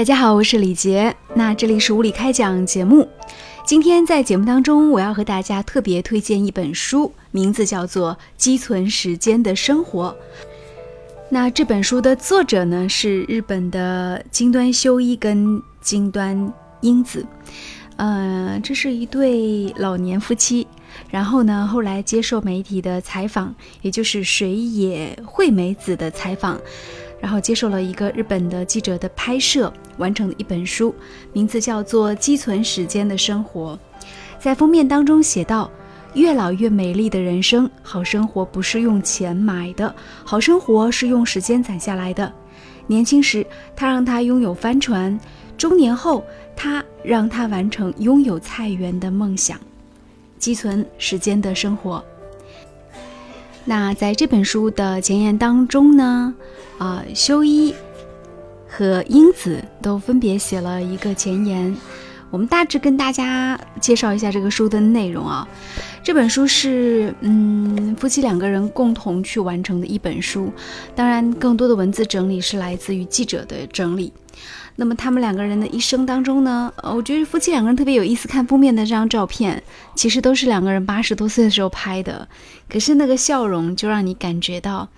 [0.00, 1.14] 大家好，我是李杰。
[1.34, 3.06] 那这里是无理开讲节目。
[3.66, 10.08] 今天在节目当中，我要和大家特别推荐一本书，名字叫做《积存时间的生活》。
[11.28, 17.26] 那这本书的作者呢是日本的金端修一跟金端英子，
[17.96, 20.66] 呃，这是一对老年夫妻。
[21.10, 26.58] 然后呢，后来接受媒体的采访，也就是水野惠美子的采访。
[27.20, 30.92] 然后接受了一个日本的记者的拍摄，完成的一本书，
[31.32, 33.78] 名字叫做《积存时间的生活》。
[34.40, 35.70] 在封面当中写道
[36.14, 42.32] ：“越老越美丽的人生，好生活不是用钱买的，好生活是用时间攒下来的。
[42.86, 45.16] 年轻时，他让他拥有帆船；
[45.56, 46.24] 中年后，
[46.56, 49.56] 他让他完成拥有菜园的梦想。
[50.38, 52.02] 积存时间的生活。”
[53.66, 56.34] 那在这本书的前言当中呢？
[56.78, 57.74] 啊，修一
[58.70, 61.76] 和英子都分别写了一个前言，
[62.30, 65.46] 我们大致跟大家介绍一下这个书的内容啊。
[66.02, 70.52] 这本书是嗯夫妻两个人共同去完成的一本书，
[70.94, 74.12] 当然更多的文字整理是来自于记者的整理。
[74.76, 78.26] 那么他们两个人的一生当中呢，我觉得夫妻两个人特别有意思。
[78.28, 79.62] 看封面的这张照片，
[79.94, 82.26] 其实都是两个人八十多岁的时候拍的，
[82.68, 84.88] 可是那个笑容就让你感觉到。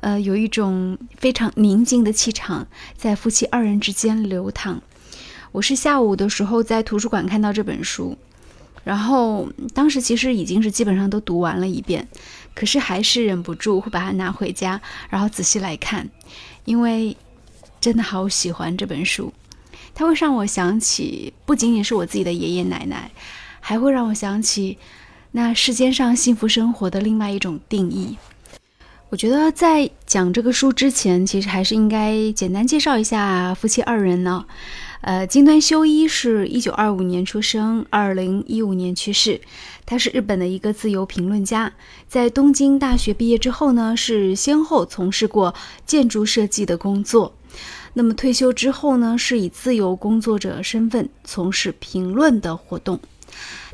[0.00, 4.80] 呃，有一种非常宁静的气场在夫妻二人之间流淌。
[5.52, 8.16] 我是下午的时候在图书馆看到这本书，
[8.84, 12.06] 然后当时其实已经是基本上都读完了一遍，
[12.54, 16.08] 可是还是忍不住会把它拿回家，然后仔细来看，
[16.64, 17.16] 因为
[17.80, 19.32] 真的好喜欢这本书。
[19.94, 23.10] 它会让我想起不仅仅是我自己的爷爷奶奶，
[23.58, 24.78] 还会让我想起
[25.32, 28.16] 那世间上幸福生活的另外一种定义。
[29.10, 34.44] 我觉得在讲这个书之前，其实还是应该简单介绍一下夫妻二人呢。
[35.00, 39.40] 呃，金端修一是一九二五年出生，二零一五年去世。
[39.86, 41.72] 他是日本的一个自由评论家，
[42.06, 45.54] 在东京大学毕业之后呢，是先后从事过
[45.86, 47.32] 建筑设计的工作。
[47.94, 53.00] 那么退休之后呢，是以自由工作者身份从事评论的活动。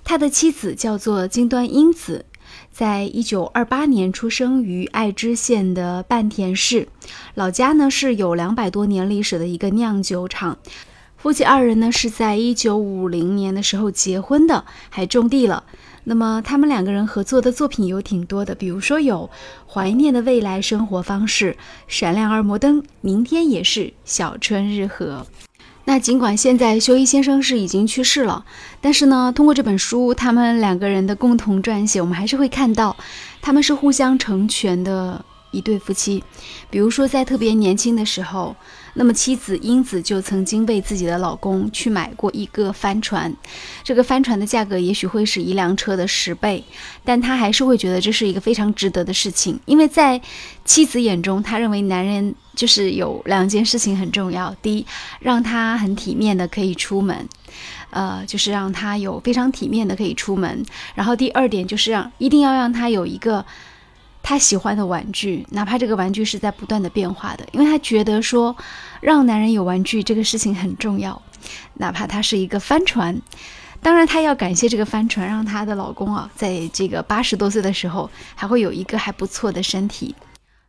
[0.04, 2.24] 他的妻子叫做金端英子。
[2.74, 6.88] 在一九二八年出生于爱知县的半田市，
[7.36, 10.58] 老家呢是有两百多年历史的一个酿酒厂。
[11.16, 15.62] 夫妻二人呢是在一九五零年的时候结婚的，还种地了。
[16.02, 19.30] 那么他们两个人合作的作品有挺多的，比如说有
[19.72, 21.52] 《怀念的未来生活方式》
[21.86, 25.24] 《闪亮二摩登》《明天也是小春日和》。
[25.84, 28.44] 那尽管现在修一先生是已经去世了，
[28.80, 32.96] 但是呢，通过这本书，他们两个人的共同撰写，我们还是会看到，
[33.40, 36.24] 他们是互相成全的一对夫妻。
[36.70, 38.56] 比如说，在特别年轻的时候。
[38.94, 43.34] 那么妻子英子就曾经为自己的老公去买过一个帆船，
[43.82, 46.62] 这个帆船的价格也许会是一辆车的十倍，
[47.04, 50.20] 但他还是会觉得这是一个非常值得的事情，因为在
[50.64, 54.86] 妻子眼中，他认为男人就是有两件事情很重要：第一，
[55.20, 57.28] 让他很体面的可以出门，
[57.90, 60.62] 呃，就是让他有非常体面的可以出门；
[60.94, 63.44] 然后第二点就是让一定要让他有一个。
[64.24, 68.56] 他喜欢的玩具，哪怕这个玩具是在不断的变化的，因为他觉得说，
[69.02, 71.20] 让男人有玩具这个事情很重要，
[71.74, 73.20] 哪怕它是一个帆船。
[73.82, 80.14] 当然，他要感谢这个帆船，让他的老公啊，在这个八十多岁的时候，还会有一个还不错的身体。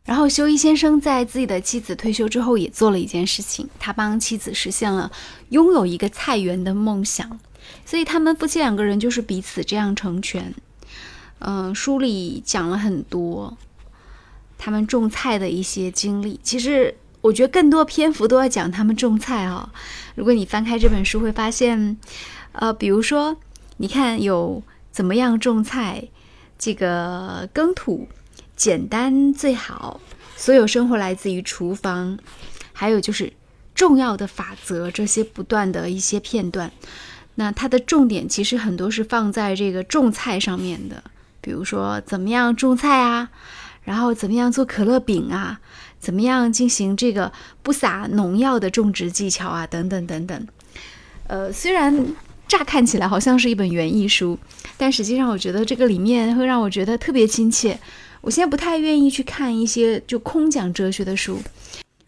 [0.04, 5.10] 然后，修一先生在自己的妻子退休之后，也做了一件事情，他帮妻子实现了
[5.48, 7.40] 拥有一个菜园的梦想。
[7.86, 10.54] 所以，他们夫妻两个人就是彼此这样成全。
[11.38, 13.56] 嗯，书里讲了很多
[14.56, 16.40] 他们种菜的一些经历。
[16.42, 19.72] 其实我觉得更多篇幅都要讲他们种菜啊。
[20.14, 21.96] 如果你翻开这本书，会发现，
[22.52, 23.36] 呃，比如说，
[23.76, 26.08] 你看有怎么样种菜，
[26.58, 28.08] 这个耕土
[28.56, 30.00] 简单最好，
[30.36, 32.18] 所有生活来自于厨房，
[32.72, 33.30] 还有就是
[33.74, 36.72] 重要的法则这些不断的一些片段。
[37.34, 41.04] 那它的重点其实很多是放在这个种菜上面的。
[41.46, 43.28] 比如说，怎么样种菜啊？
[43.84, 45.60] 然后怎么样做可乐饼啊？
[46.00, 47.30] 怎么样进行这个
[47.62, 49.64] 不撒农药的种植技巧啊？
[49.64, 50.48] 等等等等。
[51.28, 52.04] 呃，虽然
[52.48, 54.36] 乍看起来好像是一本园艺书，
[54.76, 57.78] 但实际上我觉得这个里面会让我觉得特别亲切。
[58.22, 61.40] 我现在不太愿意去看一些就空讲哲学的书，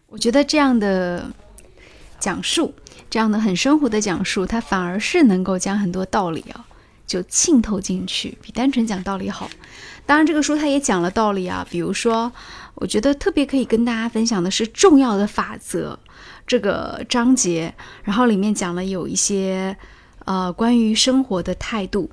[0.07, 1.31] 我觉得这样的
[2.19, 2.73] 讲述，
[3.09, 6.65] 这样的很生活的讲述，它反而是能够讲很多道理啊。
[7.09, 9.49] 就浸透进去，比单纯讲道理好。
[10.05, 11.65] 当然，这个书它也讲了道理啊。
[11.67, 12.31] 比如说，
[12.75, 15.97] 我觉得特别可以跟大家分享的是重要的法则。
[16.45, 17.73] 这个章节，
[18.03, 19.75] 然后里面讲了有一些
[20.25, 22.09] 呃关于生活的态度，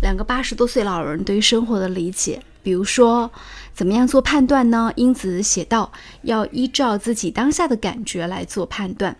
[0.00, 3.30] 两个八十多岁老人对于生活的理解，比如说
[3.74, 4.90] 怎么样做判断呢？
[4.96, 5.92] 英子写道，
[6.22, 9.14] 要依照自己当下的感觉来做判断。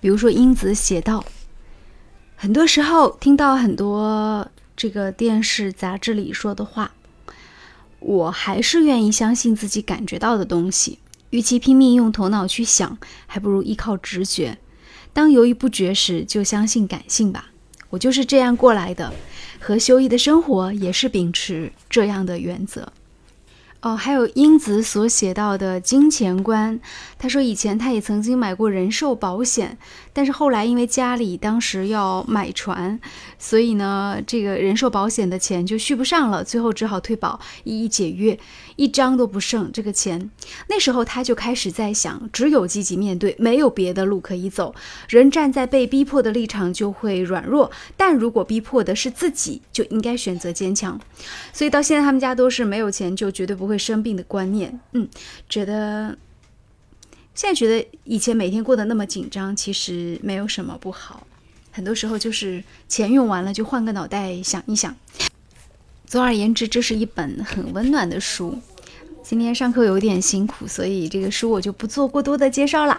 [0.00, 1.24] 比如说，英子写道，
[2.40, 6.92] 很多时候听到很多这个电视杂志里说的话，
[7.98, 11.00] 我还是愿意相信自己感觉到的东西。
[11.30, 12.96] 与其拼命用头脑去想，
[13.26, 14.56] 还不如依靠直觉。
[15.12, 17.50] 当犹豫不决时，就相信感性吧。
[17.90, 19.12] 我就是这样过来的，
[19.58, 22.92] 和修一的生活也是秉持这样的原则。
[23.80, 26.80] 哦，还有英子所写到的金钱观。
[27.16, 29.78] 他说，以前他也曾经买过人寿保险，
[30.12, 32.98] 但是后来因为家里当时要买船，
[33.38, 38.36] 所以呢，这个人寿保险的钱就续不上了，最后只好退保，一一解约，
[38.74, 40.28] 一张都不剩这个钱。
[40.68, 44.74] 那时候他就开始在想，只有积极面对，没有别的路可以走。
[45.08, 51.00] 人站在被逼迫的立场就会软弱，但如果逼迫的是自己，就应该选择坚强。
[51.52, 53.67] 所以到现在，他们家都是没有钱就绝对不。
[53.68, 55.06] 会生病的观念，嗯，
[55.48, 56.16] 觉得
[57.34, 61.26] 现在觉得以前每天过得那么紧张，其实没有什么不好。
[61.70, 64.96] 很多时候就是钱用完了，就换个脑袋想一想。
[66.06, 68.58] 总而言之，这是一本很温暖的书。
[69.28, 72.98] 今天上课有点辛苦，所以这个书我就不做过多的介绍了。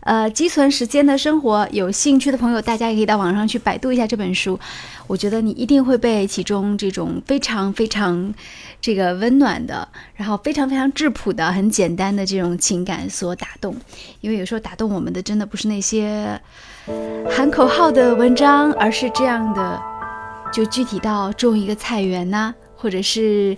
[0.00, 4.60] 呃，积存时间的生活，有兴趣的朋友，大家也可以到网上去百度一下这本书。
[5.06, 8.34] 我觉得你一定会被其中这种非常非常
[8.78, 13.74] 这个温暖的，然后非常非常质朴的、很简单的这种情感所打动。
[14.20, 16.38] 因为有时候打动我们的，真的不是那些
[17.30, 19.80] 喊口号的文章，而是这样的，
[20.52, 23.56] 就具体到种一个菜园呐，或者是。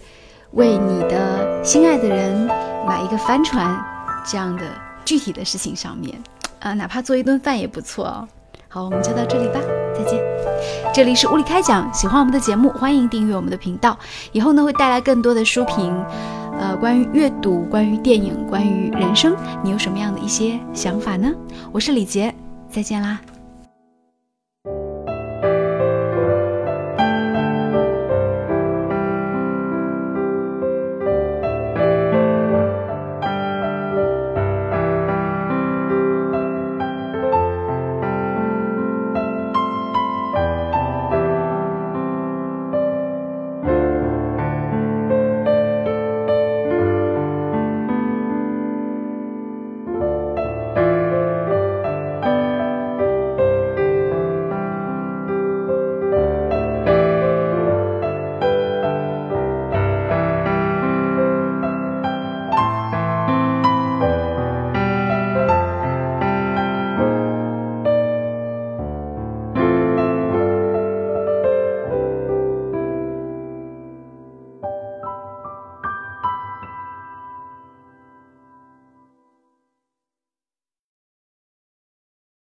[0.52, 2.46] 为你的心爱的人
[2.86, 3.82] 买一个帆船，
[4.26, 4.62] 这样的
[5.02, 6.22] 具体的事情上面，
[6.60, 8.28] 啊，哪怕做一顿饭也不错哦。
[8.68, 9.60] 好，我们就到这里吧，
[9.96, 10.22] 再见。
[10.92, 13.98] 这里是物理开讲，喜欢我们的节目，欢迎订阅我们的频道。
[14.32, 15.90] 以后呢，会带来更多的书评，
[16.60, 21.32] 呃，关于阅读，关于电影，关于人生，你有什么样的一些想法呢？
[21.72, 22.34] 我是李杰，
[22.70, 23.18] 再见啦。